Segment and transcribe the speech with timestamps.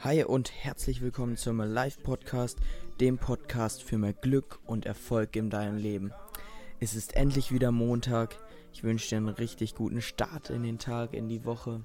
[0.00, 2.58] Hi und herzlich willkommen zum Live Podcast,
[2.98, 6.12] dem Podcast für mehr Glück und Erfolg in deinem Leben.
[6.80, 8.38] Es ist endlich wieder Montag.
[8.72, 11.82] Ich wünsche dir einen richtig guten Start in den Tag, in die Woche.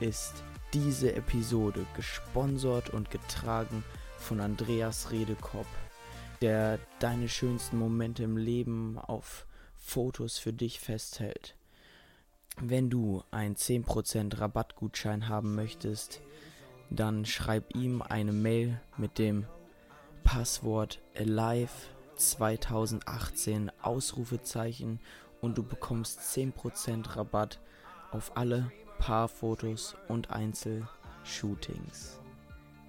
[0.00, 0.42] ist
[0.72, 3.84] diese Episode gesponsert und getragen
[4.18, 5.66] von Andreas Redekopp,
[6.40, 11.56] der deine schönsten Momente im Leben auf Fotos für dich festhält.
[12.60, 16.20] Wenn du einen 10% Rabattgutschein haben möchtest,
[16.90, 19.46] dann schreib ihm eine Mail mit dem
[20.24, 21.72] Passwort Alive
[22.16, 25.00] 2018 Ausrufezeichen
[25.40, 27.60] und du bekommst 10% Rabatt
[28.10, 28.70] auf alle
[29.02, 32.20] Paarfotos und Einzelshootings.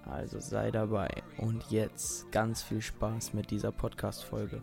[0.04, 4.62] Also sei dabei und jetzt ganz viel Spaß mit dieser Podcast-Folge.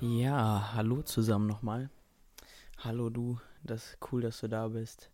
[0.00, 1.90] Ja, hallo zusammen nochmal.
[2.78, 3.38] Hallo du,
[3.70, 5.10] das ist cool, dass du da bist.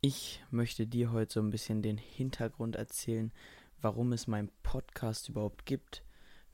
[0.00, 3.32] Ich möchte dir heute so ein bisschen den Hintergrund erzählen,
[3.80, 6.02] warum es meinen Podcast überhaupt gibt,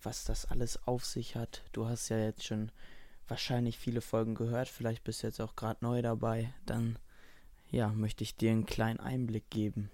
[0.02, 1.62] was das alles auf sich hat.
[1.72, 2.70] Du hast ja jetzt schon
[3.28, 6.98] wahrscheinlich viele Folgen gehört, vielleicht bist du jetzt auch gerade neu dabei, dann
[7.70, 9.90] ja, möchte ich dir einen kleinen Einblick geben.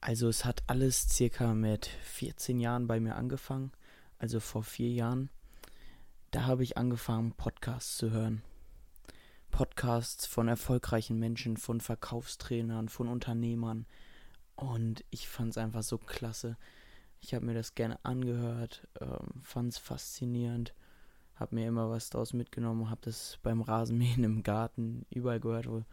[0.00, 3.72] Also es hat alles circa mit 14 Jahren bei mir angefangen,
[4.18, 5.30] also vor vier Jahren.
[6.30, 8.42] Da habe ich angefangen, Podcasts zu hören.
[9.54, 13.86] Podcasts von erfolgreichen Menschen, von Verkaufstrainern, von Unternehmern.
[14.56, 16.56] Und ich fand es einfach so klasse.
[17.20, 20.74] Ich habe mir das gerne angehört, ähm, fand es faszinierend,
[21.36, 25.84] habe mir immer was daraus mitgenommen, habe das beim Rasenmähen im Garten überall gehört, wo,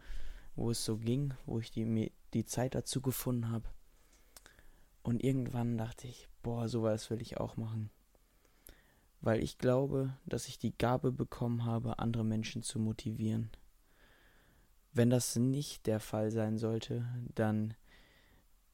[0.56, 3.68] wo es so ging, wo ich die, die Zeit dazu gefunden habe.
[5.04, 7.90] Und irgendwann dachte ich, boah, sowas will ich auch machen.
[9.22, 13.50] Weil ich glaube, dass ich die Gabe bekommen habe, andere Menschen zu motivieren.
[14.92, 17.74] Wenn das nicht der Fall sein sollte, dann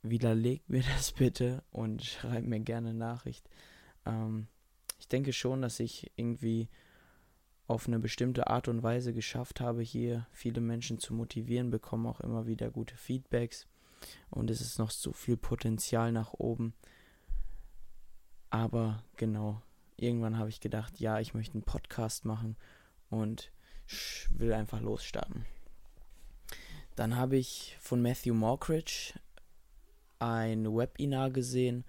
[0.03, 3.49] widerlegt mir das bitte und schreibt mir gerne Nachricht.
[4.05, 4.49] Ähm,
[4.99, 6.69] ich denke schon, dass ich irgendwie
[7.67, 12.21] auf eine bestimmte Art und Weise geschafft habe, hier viele Menschen zu motivieren, bekomme auch
[12.21, 13.67] immer wieder gute Feedbacks
[14.31, 16.73] und es ist noch so viel Potenzial nach oben.
[18.51, 19.61] Aber genau,
[19.99, 22.57] irgendwann habe ich gedacht, ja, ich möchte einen Podcast machen
[23.11, 23.51] und
[24.31, 25.45] will einfach losstarten.
[26.97, 29.15] Dann habe ich von Matthew Mockridge
[30.19, 31.85] ein Webinar gesehen.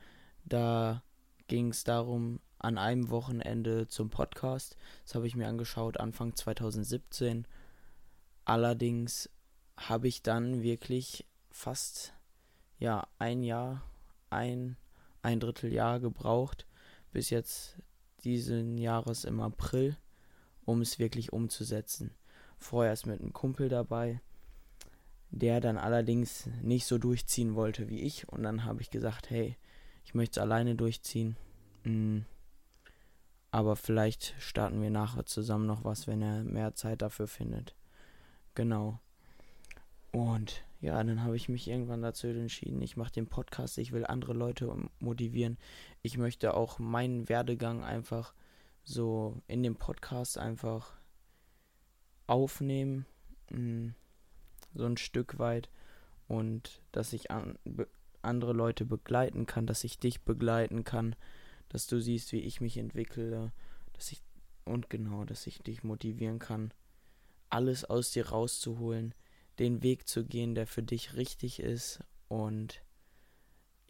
[0.45, 1.03] Da
[1.47, 4.75] ging es darum, an einem Wochenende zum Podcast.
[5.05, 7.47] Das habe ich mir angeschaut Anfang 2017.
[8.45, 9.29] Allerdings
[9.77, 12.13] habe ich dann wirklich fast
[12.79, 13.83] ja ein Jahr,
[14.29, 14.77] ein,
[15.21, 16.67] ein Dritteljahr gebraucht,
[17.11, 17.77] bis jetzt
[18.23, 19.97] diesen Jahres im April,
[20.65, 22.11] um es wirklich umzusetzen.
[22.57, 24.21] Vorher ist mit einem Kumpel dabei,
[25.31, 28.27] der dann allerdings nicht so durchziehen wollte wie ich.
[28.27, 29.57] Und dann habe ich gesagt, hey,
[30.03, 31.37] ich möchte es alleine durchziehen.
[31.83, 32.19] Mm.
[33.51, 37.75] Aber vielleicht starten wir nachher zusammen noch was, wenn er mehr Zeit dafür findet.
[38.53, 38.99] Genau.
[40.11, 44.05] Und ja, dann habe ich mich irgendwann dazu entschieden, ich mache den Podcast, ich will
[44.05, 45.57] andere Leute motivieren.
[46.01, 48.33] Ich möchte auch meinen Werdegang einfach
[48.83, 50.93] so in dem Podcast einfach
[52.27, 53.05] aufnehmen,
[53.51, 53.89] mm,
[54.73, 55.69] so ein Stück weit
[56.27, 57.57] und dass ich an,
[58.21, 61.15] andere Leute begleiten kann, dass ich dich begleiten kann,
[61.67, 63.51] dass du siehst, wie ich mich entwickle,
[63.93, 64.21] dass ich
[64.65, 66.71] und genau, dass ich dich motivieren kann,
[67.49, 69.15] alles aus dir rauszuholen,
[69.59, 72.81] den Weg zu gehen, der für dich richtig ist und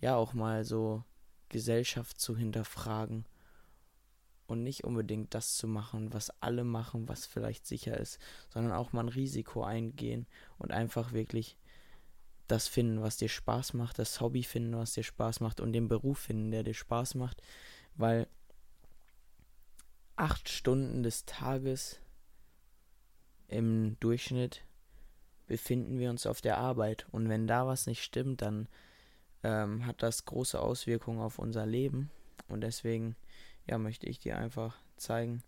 [0.01, 1.03] ja auch mal so
[1.49, 3.25] Gesellschaft zu hinterfragen
[4.47, 8.19] und nicht unbedingt das zu machen, was alle machen, was vielleicht sicher ist,
[8.49, 10.25] sondern auch mal ein Risiko eingehen
[10.57, 11.57] und einfach wirklich
[12.47, 15.87] das finden, was dir Spaß macht, das Hobby finden, was dir Spaß macht und den
[15.87, 17.43] Beruf finden, der dir Spaß macht,
[17.93, 18.27] weil
[20.15, 21.99] acht Stunden des Tages
[23.47, 24.65] im Durchschnitt
[25.49, 27.07] befinden wir uns auf der Arbeit.
[27.11, 28.69] Und wenn da was nicht stimmt, dann
[29.43, 32.11] ähm, hat das große Auswirkungen auf unser Leben.
[32.47, 33.17] Und deswegen
[33.67, 35.43] ja möchte ich dir einfach zeigen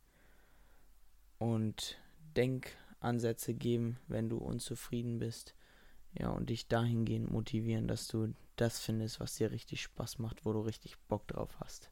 [1.38, 1.98] und
[2.36, 5.56] Denkansätze geben, wenn du unzufrieden bist.
[6.20, 10.52] Ja, und dich dahingehend motivieren, dass du das findest, was dir richtig Spaß macht, wo
[10.52, 11.90] du richtig Bock drauf hast.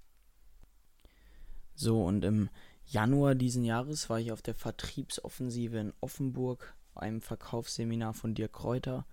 [1.75, 2.49] So, und im
[2.85, 9.05] Januar diesen Jahres war ich auf der Vertriebsoffensive in Offenburg, einem Verkaufsseminar von Dirk Kräuter.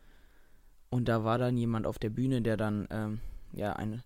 [0.90, 3.20] Und da war dann jemand auf der Bühne, der dann ähm,
[3.52, 4.02] ja eine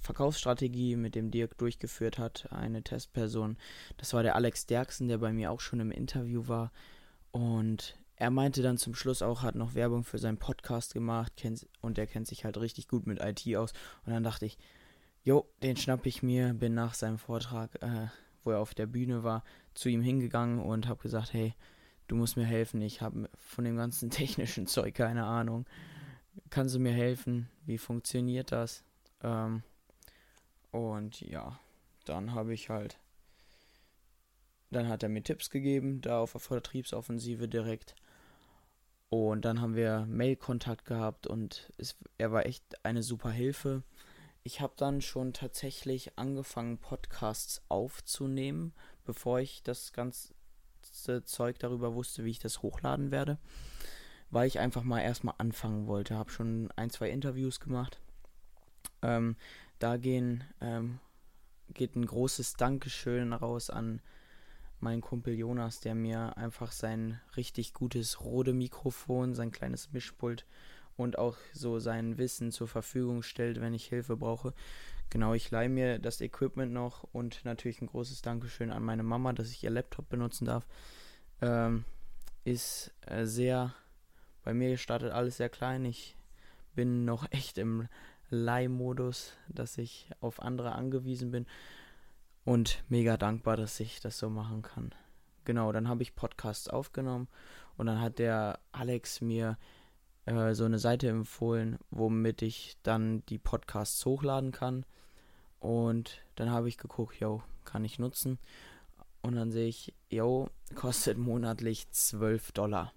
[0.00, 3.56] Verkaufsstrategie mit dem Dirk durchgeführt hat, eine Testperson.
[3.98, 6.72] Das war der Alex Derksen, der bei mir auch schon im Interview war.
[7.30, 11.66] Und er meinte dann zum Schluss auch, hat noch Werbung für seinen Podcast gemacht kennt,
[11.80, 13.72] und der kennt sich halt richtig gut mit IT aus.
[14.04, 14.58] Und dann dachte ich,
[15.22, 18.08] jo, den schnapp ich mir, bin nach seinem Vortrag, äh,
[18.42, 19.44] wo er auf der Bühne war,
[19.74, 21.54] zu ihm hingegangen und habe gesagt, hey,
[22.10, 25.66] du musst mir helfen, ich habe von dem ganzen technischen Zeug keine Ahnung.
[26.50, 27.48] Kannst du mir helfen?
[27.66, 28.84] Wie funktioniert das?
[29.22, 29.62] Ähm,
[30.72, 31.58] und ja,
[32.04, 32.98] dann habe ich halt,
[34.70, 37.94] dann hat er mir Tipps gegeben, da auf der Vertriebsoffensive direkt.
[39.08, 43.82] Und dann haben wir Mail-Kontakt gehabt und es, er war echt eine super Hilfe.
[44.42, 48.72] Ich habe dann schon tatsächlich angefangen, Podcasts aufzunehmen,
[49.04, 49.92] bevor ich das
[50.80, 53.38] ganze Zeug darüber wusste, wie ich das hochladen werde.
[54.30, 56.14] Weil ich einfach mal erstmal anfangen wollte.
[56.16, 58.00] Habe schon ein, zwei Interviews gemacht.
[59.02, 59.36] Ähm,
[59.78, 61.00] da gehen, ähm,
[61.72, 64.00] geht ein großes Dankeschön raus an
[64.78, 70.46] mein Kumpel Jonas, der mir einfach sein richtig gutes Rode-Mikrofon, sein kleines Mischpult
[70.96, 74.54] und auch so sein Wissen zur Verfügung stellt, wenn ich Hilfe brauche.
[75.10, 79.32] Genau, ich leihe mir das Equipment noch und natürlich ein großes Dankeschön an meine Mama,
[79.32, 80.66] dass ich ihr Laptop benutzen darf.
[81.40, 81.84] Ähm,
[82.44, 83.74] ist äh, sehr,
[84.44, 85.84] bei mir startet alles sehr klein.
[85.84, 86.16] Ich
[86.74, 87.88] bin noch echt im
[88.30, 91.46] Leihmodus, dass ich auf andere angewiesen bin
[92.44, 94.94] und mega dankbar, dass ich das so machen kann.
[95.44, 97.26] Genau, dann habe ich Podcasts aufgenommen
[97.76, 99.58] und dann hat der Alex mir
[100.26, 104.84] äh, so eine Seite empfohlen, womit ich dann die Podcasts hochladen kann.
[105.60, 108.38] Und dann habe ich geguckt, yo, kann ich nutzen.
[109.22, 112.92] Und dann sehe ich, yo, kostet monatlich 12 Dollar.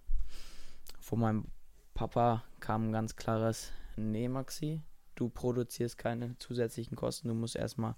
[1.00, 1.46] Von meinem
[1.94, 4.82] Papa kam ein ganz klares, nee, Maxi,
[5.16, 7.96] du produzierst keine zusätzlichen Kosten, du musst erstmal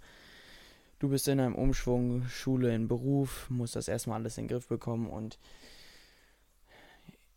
[1.00, 4.68] du bist in einem Umschwung, Schule in Beruf, musst das erstmal alles in den Griff
[4.68, 5.40] bekommen und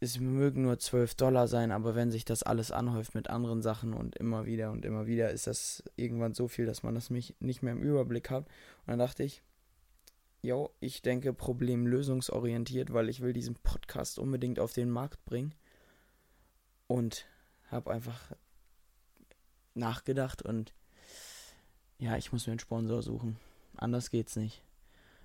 [0.01, 3.95] es mögen nur 12 Dollar sein, aber wenn sich das alles anhäuft mit anderen Sachen
[3.95, 7.63] und immer wieder und immer wieder, ist das irgendwann so viel, dass man das nicht
[7.63, 8.45] mehr im Überblick hat.
[8.45, 9.43] Und dann dachte ich,
[10.43, 15.55] jo, ich denke problemlösungsorientiert, weil ich will diesen Podcast unbedingt auf den Markt bringen.
[16.87, 17.27] Und
[17.71, 18.33] habe einfach
[19.75, 20.73] nachgedacht und
[21.99, 23.37] ja, ich muss mir einen Sponsor suchen.
[23.77, 24.63] Anders geht's nicht.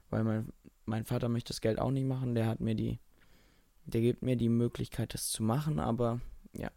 [0.10, 0.50] Weil mein,
[0.86, 2.36] mein Vater möchte das Geld auch nicht machen.
[2.36, 3.00] Der hat mir die,
[3.86, 6.22] der gibt mir die Möglichkeit, das zu machen, aber
[6.54, 6.72] ja.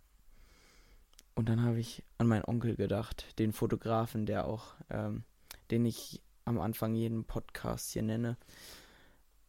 [1.35, 5.25] Und dann habe ich an meinen Onkel gedacht, den Fotografen, der auch, ähm,
[5.71, 8.37] den ich am Anfang jeden Podcast hier nenne.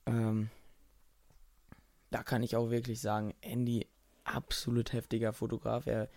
[0.06, 0.50] Ähm,
[2.10, 3.88] da kann ich auch wirklich sagen, Andy,
[4.24, 5.88] absolut heftiger Fotograf.
[5.88, 6.10] Er,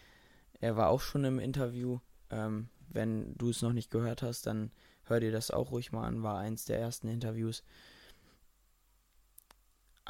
[0.60, 2.00] er war auch schon im Interview.
[2.30, 4.72] Ähm, wenn du es noch nicht gehört hast, dann
[5.04, 7.62] hör dir das auch ruhig mal an, war eins der ersten Interviews.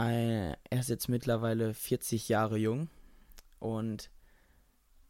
[0.08, 2.88] Er ist jetzt mittlerweile 40 Jahre jung
[3.58, 4.10] und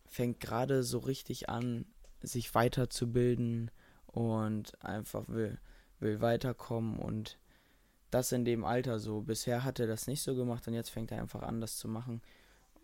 [0.07, 1.87] fängt gerade so richtig an,
[2.23, 3.71] sich weiterzubilden
[4.07, 5.59] und einfach will,
[6.01, 7.39] will weiterkommen und
[8.11, 9.21] das in dem Alter so.
[9.21, 11.89] Bisher hat er das nicht so gemacht und jetzt fängt er einfach an, das zu
[11.89, 12.21] machen.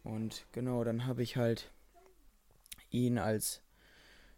[0.05, 1.73] Und genau, dann habe ich halt
[2.91, 3.63] ihn als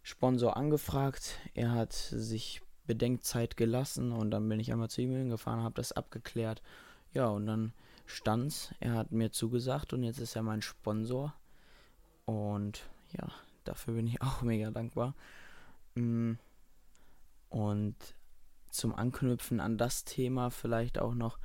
[0.01, 1.37] Sponsor angefragt.
[1.53, 5.91] Er hat sich Bedenkzeit gelassen und dann bin ich einmal zu ihm hingefahren, habe das
[5.91, 6.63] abgeklärt.
[7.13, 7.73] Ja, und dann
[8.05, 8.73] stand's.
[8.79, 11.33] Er hat mir zugesagt und jetzt ist er mein Sponsor.
[12.25, 13.27] Und ja,
[13.69, 15.15] Dafür bin ich auch mega dankbar.
[15.95, 16.33] Mm.
[17.49, 17.95] Und
[18.69, 21.39] zum Anknüpfen an das Thema vielleicht auch noch,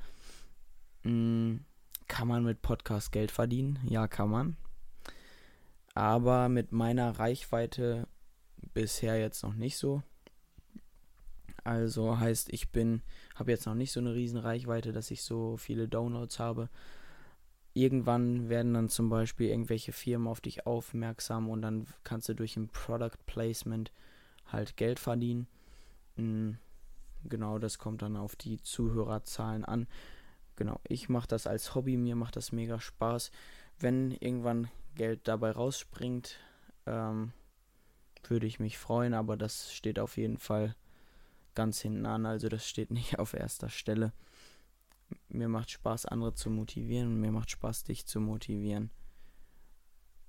[1.02, 1.56] mm,
[2.08, 3.78] kann man mit Podcast Geld verdienen?
[3.84, 4.56] Ja, kann man.
[5.94, 8.06] Aber mit meiner Reichweite
[8.74, 10.02] bisher jetzt noch nicht so.
[11.62, 13.02] Also heißt, ich bin,
[13.34, 16.68] habe jetzt noch nicht so eine riesen Reichweite, dass ich so viele Downloads habe.
[17.72, 22.56] Irgendwann werden dann zum Beispiel irgendwelche Firmen auf dich aufmerksam und dann kannst du durch
[22.56, 23.92] ein Product Placement
[24.46, 25.48] halt Geld verdienen.
[26.16, 26.58] Mhm.
[27.24, 29.86] Genau, das kommt dann auf die Zuhörerzahlen an.
[30.56, 33.30] Genau, ich mache das als Hobby, mir macht das mega Spaß.
[33.80, 36.38] Wenn irgendwann Geld dabei rausspringt,
[36.86, 37.32] ähm,
[38.28, 40.76] würde ich mich freuen, aber das steht auf jeden Fall
[41.54, 44.12] ganz hinten an, also das steht nicht auf erster Stelle.
[45.28, 48.90] Mir macht Spaß, andere zu motivieren und mir macht Spaß, dich zu motivieren.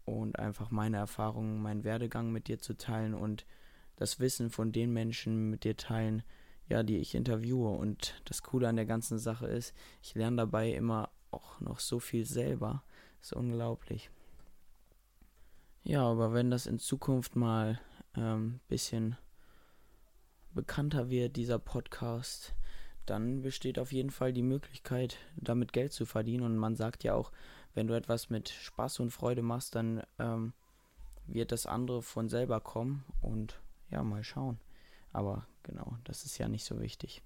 [0.04, 3.46] Und einfach meine Erfahrungen, meinen Werdegang mit dir zu teilen und
[3.96, 6.22] das Wissen von den Menschen mit dir teilen,
[6.68, 7.70] ja, die ich interviewe.
[7.70, 12.00] Und das Coole an der ganzen Sache ist, ich lerne dabei immer auch noch so
[12.00, 12.84] viel selber.
[13.22, 14.12] Ist unglaublich.
[15.84, 17.80] Ja, aber wenn das in Zukunft mal
[18.14, 19.18] ein ähm, bisschen
[20.56, 22.56] bekannter wird, dieser Podcast,
[23.06, 26.44] dann besteht auf jeden Fall die Möglichkeit, damit Geld zu verdienen.
[26.44, 27.32] Und man sagt ja auch,
[27.76, 30.54] wenn du etwas mit Spaß und Freude machst, dann ähm,
[31.28, 33.06] wird das andere von selber kommen.
[33.22, 34.60] Und ja, mal schauen.
[35.12, 37.22] Aber genau, das ist ja nicht so wichtig.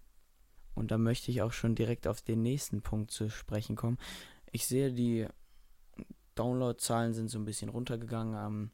[0.75, 3.97] Und da möchte ich auch schon direkt auf den nächsten Punkt zu sprechen kommen.
[4.51, 5.27] Ich sehe, die
[6.35, 8.35] Downloadzahlen sind so ein bisschen runtergegangen.
[8.35, 8.71] Am,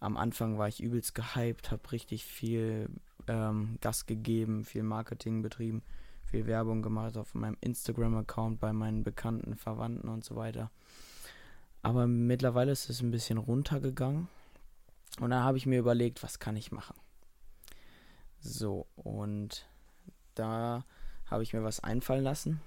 [0.00, 2.88] am Anfang war ich übelst gehypt, habe richtig viel
[3.28, 5.82] ähm, Gas gegeben, viel Marketing betrieben,
[6.24, 10.70] viel Werbung gemacht auf meinem Instagram-Account, bei meinen bekannten Verwandten und so weiter.
[11.82, 14.28] Aber mittlerweile ist es ein bisschen runtergegangen.
[15.20, 16.94] Und dann habe ich mir überlegt, was kann ich machen?
[18.40, 19.66] So, und
[20.34, 20.84] da
[21.26, 22.60] habe ich mir was einfallen lassen.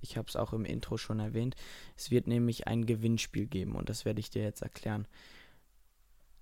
[0.00, 1.56] Ich habe es auch im Intro schon erwähnt.
[1.96, 5.08] Es wird nämlich ein Gewinnspiel geben und das werde ich dir jetzt erklären.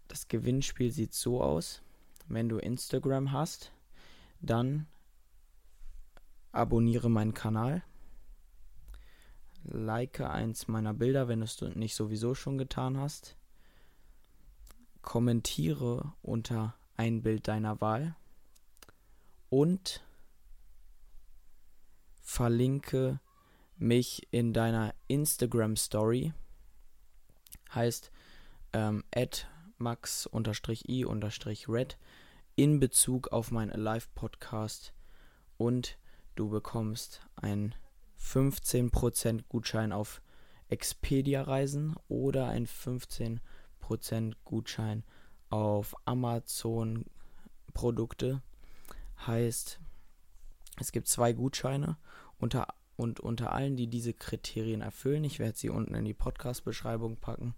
[0.09, 1.83] Das Gewinnspiel sieht so aus.
[2.27, 3.73] Wenn du Instagram hast,
[4.41, 4.87] dann
[6.53, 7.83] abonniere meinen Kanal.
[9.65, 13.37] Like eins meiner Bilder, wenn du es nicht sowieso schon getan hast.
[15.03, 18.17] Kommentiere unter ein Bild deiner Wahl.
[19.49, 20.03] Und
[22.21, 23.21] verlinke
[23.77, 26.33] mich in deiner Instagram Story.
[27.75, 28.11] Heißt
[28.73, 29.05] ähm,
[29.85, 31.47] max-i-red
[32.57, 34.95] in Bezug auf meinen Alive Podcast
[35.59, 35.99] und
[36.37, 37.75] du bekommst einen
[38.19, 40.23] 15% Gutschein auf
[40.69, 43.41] Expedia Reisen oder ein 15%
[44.47, 45.05] Gutschein
[45.51, 47.05] auf Amazon
[47.75, 48.41] Produkte.
[49.27, 49.81] Heißt,
[50.81, 51.99] es gibt zwei Gutscheine
[52.39, 57.17] unter und unter allen, die diese Kriterien erfüllen, ich werde sie unten in die Podcast-Beschreibung
[57.17, 57.55] packen,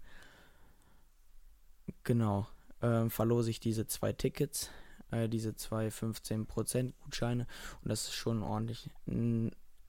[2.03, 2.47] genau,
[2.81, 4.69] äh, verlose ich diese zwei Tickets,
[5.11, 7.47] äh, diese zwei 15% Gutscheine.
[7.83, 8.89] Und das ist schon ordentlich,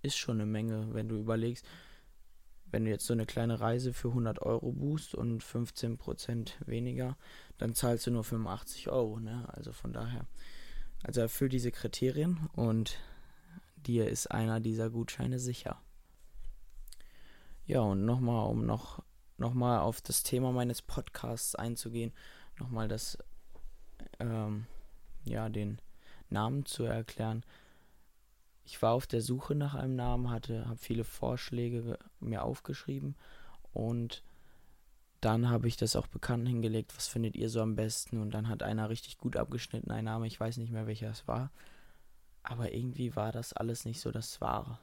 [0.03, 1.67] ist schon eine Menge, wenn du überlegst,
[2.71, 7.17] wenn du jetzt so eine kleine Reise für 100 Euro buchst und 15% weniger,
[7.57, 9.49] dann zahlst du nur 85 Euro, ne?
[9.49, 10.27] Also von daher.
[11.03, 12.99] Also erfüll diese Kriterien und
[13.77, 15.81] dir ist einer dieser Gutscheine sicher.
[17.65, 19.03] Ja, und nochmal, um noch,
[19.39, 22.13] noch mal auf das Thema meines Podcasts einzugehen,
[22.59, 23.19] nochmal das,
[24.19, 24.67] ähm,
[25.25, 25.81] ja, den
[26.29, 27.45] Namen zu erklären.
[28.65, 33.15] Ich war auf der Suche nach einem Namen, hatte, habe viele Vorschläge mir aufgeschrieben
[33.73, 34.23] und
[35.21, 38.49] dann habe ich das auch bekannt hingelegt, was findet ihr so am besten und dann
[38.49, 41.51] hat einer richtig gut abgeschnitten, ein Name, ich weiß nicht mehr welcher es war,
[42.43, 44.79] aber irgendwie war das alles nicht so das Wahre.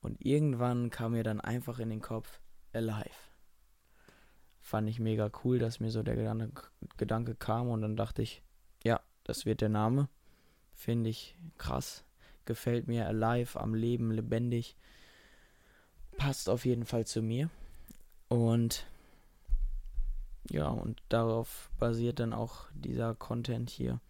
[0.00, 2.40] Und irgendwann kam mir dann einfach in den Kopf
[2.72, 3.29] Alive.
[4.70, 6.62] Fand ich mega cool, dass mir so der Gedanke,
[6.96, 8.40] Gedanke kam und dann dachte ich,
[8.84, 10.08] ja, das wird der Name.
[10.74, 12.04] Finde ich krass.
[12.44, 14.76] Gefällt mir Alive, am Leben, lebendig.
[16.16, 17.50] Passt auf jeden Fall zu mir.
[18.28, 18.86] Und
[20.48, 24.00] ja, und darauf basiert dann auch dieser Content hier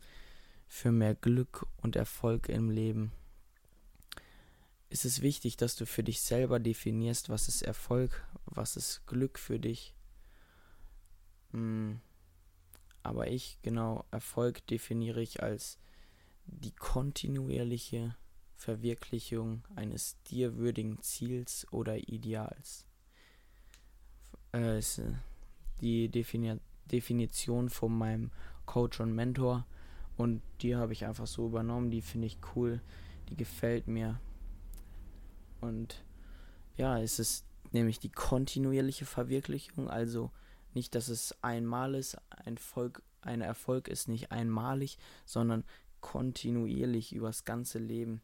[0.67, 3.13] für mehr Glück und Erfolg im Leben.
[4.91, 9.39] Ist es wichtig, dass du für dich selber definierst, was ist Erfolg, was ist Glück
[9.39, 9.95] für dich.
[11.53, 12.01] Hm.
[13.03, 15.79] Aber ich, genau, Erfolg definiere ich als
[16.47, 18.15] die kontinuierliche
[18.57, 22.85] Verwirklichung eines dir würdigen Ziels oder Ideals.
[24.53, 24.83] Äh,
[25.81, 28.31] die, Defini Definition von meinem
[28.67, 29.67] Coach und Mentor.
[30.17, 31.91] Und die habe ich einfach so übernommen.
[31.91, 32.81] Die finde ich cool.
[33.29, 34.21] Die gefällt mir.
[35.61, 36.05] Und
[36.77, 39.89] ja, es ist nämlich die kontinuierliche Verwirklichung.
[39.89, 40.31] Also
[40.75, 42.17] nicht, dass es einmal ist.
[42.31, 45.65] Ein, Volk, ein Erfolg ist nicht einmalig, sondern
[46.01, 48.23] kontinuierlich übers ganze Leben.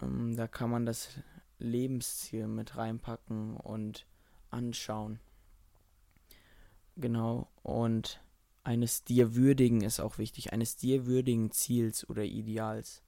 [0.00, 1.10] Ähm, da kann man das
[1.58, 4.06] Lebensziel mit reinpacken und
[4.50, 5.20] anschauen.
[6.96, 7.48] Genau.
[7.62, 8.20] Und
[8.64, 10.52] eines dir würdigen ist auch wichtig.
[10.52, 13.02] Eines dir würdigen Ziels oder Ideals.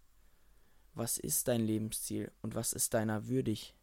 [0.94, 3.74] Was ist dein Lebensziel und was ist deiner würdig?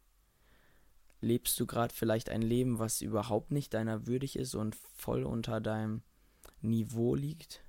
[1.20, 5.60] Lebst du gerade vielleicht ein Leben, was überhaupt nicht deiner würdig ist und voll unter
[5.60, 6.02] deinem
[6.62, 7.62] Niveau liegt?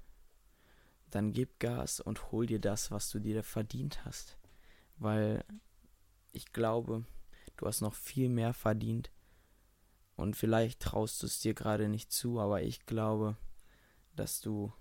[1.09, 4.37] Dann gib Gas und hol dir das, was du dir verdient hast.
[4.97, 5.43] Weil
[6.31, 7.05] ich glaube,
[7.57, 9.11] du hast noch viel mehr verdient.
[10.15, 13.35] Und vielleicht traust du es dir gerade nicht zu, aber ich glaube,
[14.15, 14.71] dass du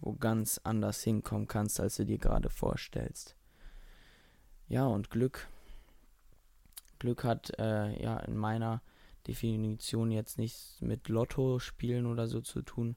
[0.00, 3.36] wo ganz anders hinkommen kannst, als du dir gerade vorstellst.
[4.68, 5.48] Ja, und Glück.
[6.98, 8.82] Glück hat äh, ja in meiner
[9.26, 12.96] Definition jetzt nichts mit Lotto spielen oder so zu tun,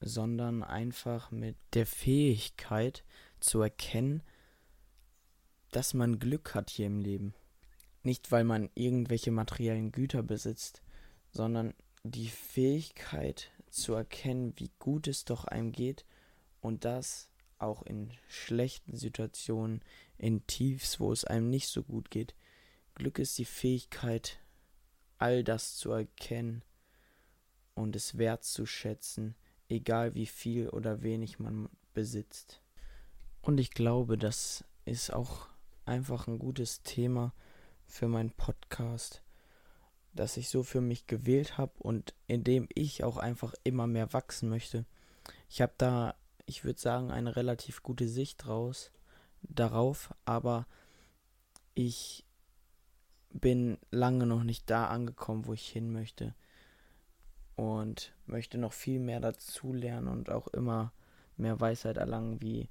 [0.00, 3.04] sondern einfach mit der Fähigkeit
[3.38, 4.22] zu erkennen,
[5.70, 7.34] dass man Glück hat hier im Leben.
[8.02, 10.82] Nicht, weil man irgendwelche materiellen Güter besitzt,
[11.30, 16.04] sondern die Fähigkeit zu erkennen, wie gut es doch einem geht
[16.60, 19.82] und das auch in schlechten Situationen,
[20.16, 22.34] in Tiefs, wo es einem nicht so gut geht.
[23.00, 24.38] Glück ist die Fähigkeit,
[25.16, 26.62] all das zu erkennen
[27.74, 29.34] und es wertzuschätzen,
[29.70, 32.60] egal wie viel oder wenig man besitzt.
[33.40, 35.48] Und ich glaube, das ist auch
[35.86, 37.32] einfach ein gutes Thema
[37.86, 39.22] für meinen Podcast,
[40.12, 44.12] das ich so für mich gewählt habe und in dem ich auch einfach immer mehr
[44.12, 44.84] wachsen möchte.
[45.48, 46.14] Ich habe da
[46.50, 48.90] ich würde sagen, eine relativ gute Sicht draus,
[49.42, 50.66] darauf, aber
[51.74, 52.26] ich
[53.32, 56.34] bin lange noch nicht da angekommen, wo ich hin möchte.
[57.56, 60.92] Und möchte noch viel mehr dazu lernen und auch immer
[61.36, 62.68] mehr Weisheit erlangen, wie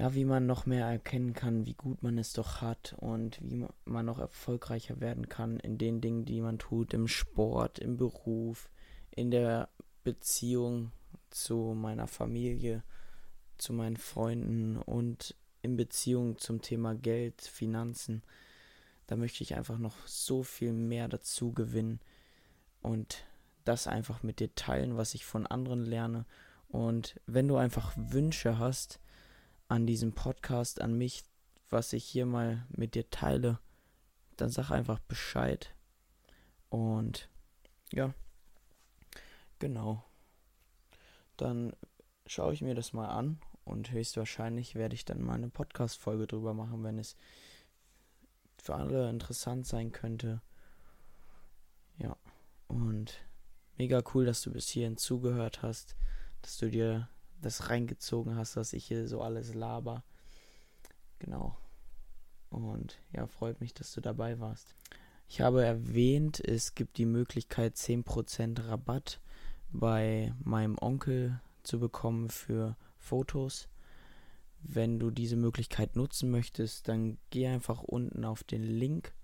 [0.00, 3.66] ja, wie man noch mehr erkennen kann, wie gut man es doch hat und wie
[3.84, 8.70] man noch erfolgreicher werden kann in den Dingen, die man tut, im Sport, im Beruf,
[9.10, 9.68] in der
[10.02, 10.92] Beziehung
[11.28, 12.82] zu meiner Familie,
[13.58, 18.22] zu meinen Freunden und in Beziehung zum Thema Geld, Finanzen.
[19.10, 21.98] Da möchte ich einfach noch so viel mehr dazu gewinnen
[22.80, 23.24] und
[23.64, 26.26] das einfach mit dir teilen, was ich von anderen lerne.
[26.68, 29.00] Und wenn du einfach Wünsche hast
[29.66, 31.24] an diesem Podcast, an mich,
[31.70, 33.58] was ich hier mal mit dir teile,
[34.36, 35.74] dann sag einfach Bescheid.
[36.68, 37.28] Und
[37.92, 38.14] ja,
[39.58, 40.04] genau
[41.40, 41.72] dann
[42.26, 46.54] schaue ich mir das mal an und höchstwahrscheinlich werde ich dann mal eine Podcast-Folge drüber
[46.54, 47.16] machen, wenn es
[48.60, 50.40] für alle interessant sein könnte.
[51.98, 52.16] Ja,
[52.68, 53.14] und
[53.76, 55.96] mega cool, dass du bis hierhin zugehört hast,
[56.42, 57.08] dass du dir
[57.40, 60.04] das reingezogen hast, dass ich hier so alles laber.
[61.18, 61.56] Genau.
[62.50, 64.74] Und ja, freut mich, dass du dabei warst.
[65.28, 69.20] Ich habe erwähnt, es gibt die Möglichkeit 10% Rabatt
[69.70, 73.68] bei meinem Onkel zu bekommen für Fotos.
[74.62, 79.14] Wenn du diese Möglichkeit nutzen möchtest, dann geh einfach unten auf den Link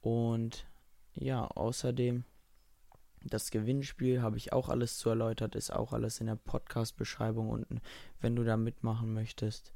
[0.00, 0.66] und
[1.14, 2.24] ja, außerdem
[3.26, 7.80] das Gewinnspiel habe ich auch alles zu erläutert, ist auch alles in der Podcast-Beschreibung unten.
[8.20, 9.72] Wenn du da mitmachen möchtest,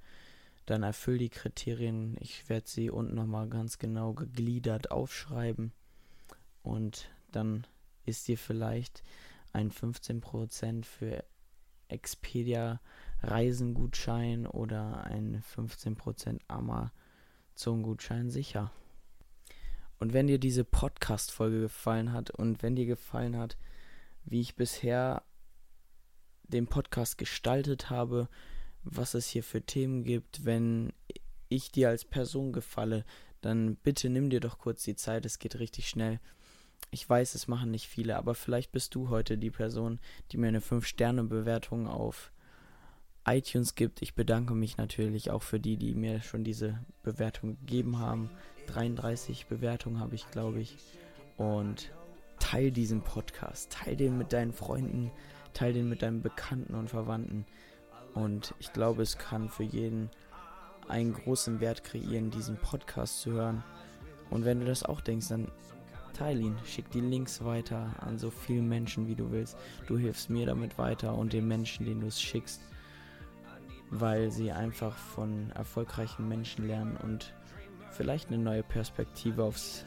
[0.67, 2.17] dann erfüll die Kriterien.
[2.21, 5.73] Ich werde sie unten nochmal ganz genau gegliedert aufschreiben.
[6.63, 7.67] Und dann
[8.05, 9.03] ist dir vielleicht
[9.53, 11.25] ein 15% für
[11.89, 12.81] Expedia
[13.23, 18.73] Reisengutschein oder ein 15% Amazon-Gutschein sicher.
[19.99, 23.57] Und wenn dir diese Podcast-Folge gefallen hat und wenn dir gefallen hat,
[24.25, 25.23] wie ich bisher
[26.45, 28.29] den Podcast gestaltet habe,
[28.85, 30.93] was es hier für Themen gibt, wenn
[31.49, 33.05] ich dir als Person gefalle,
[33.41, 36.21] dann bitte nimm dir doch kurz die Zeit, es geht richtig schnell
[36.91, 40.01] ich weiß, es machen nicht viele, aber vielleicht bist du heute die Person,
[40.31, 42.33] die mir eine 5-Sterne-Bewertung auf
[43.29, 44.01] iTunes gibt.
[44.01, 48.31] Ich bedanke mich natürlich auch für die, die mir schon diese Bewertung gegeben haben.
[48.69, 50.77] 33 Bewertungen habe ich, glaube ich.
[51.37, 51.93] Und
[52.39, 55.11] teil diesen Podcast, teil den mit deinen Freunden,
[55.53, 57.45] teil den mit deinen Bekannten und Verwandten.
[58.15, 60.11] Und ich glaube, es kann für jeden
[60.89, 63.63] einen großen Wert kreieren, diesen Podcast zu hören.
[64.31, 65.53] Und wenn du das auch denkst, dann
[66.15, 69.57] teile ihn, schick die Links weiter an so viele Menschen, wie du willst.
[69.87, 72.63] Du hilfst mir damit weiter und den Menschen, denen du es schickst,
[73.91, 77.33] weil sie einfach von erfolgreichen Menschen lernen und
[77.91, 79.85] vielleicht eine neue Perspektive aufs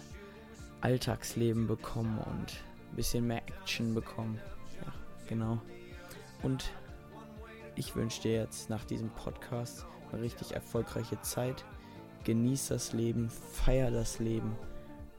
[0.82, 4.40] Alltagsleben bekommen und ein bisschen mehr Action bekommen.
[4.84, 4.92] Ja,
[5.28, 5.60] genau.
[6.42, 6.72] Und
[7.76, 11.64] ich wünsche dir jetzt nach diesem Podcast eine richtig erfolgreiche Zeit.
[12.24, 14.56] Genieß das Leben, feier das Leben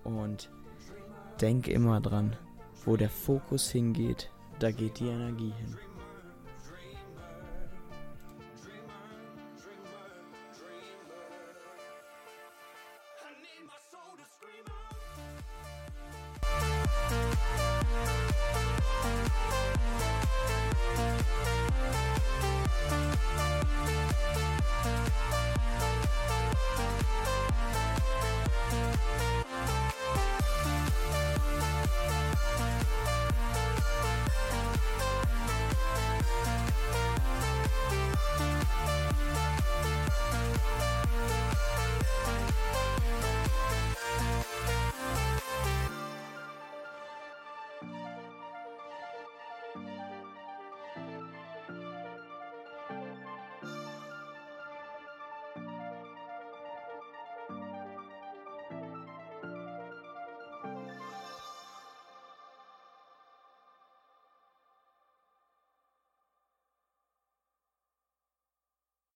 [0.05, 0.51] und
[1.41, 2.37] denk immer dran,
[2.85, 5.77] wo der Fokus hingeht, da geht die Energie hin.